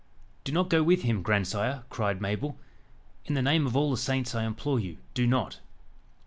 [0.43, 2.57] "Do not go with him, grandsire," cried Mabel.
[3.25, 5.59] "In the name of all the saints, I implore you, do not."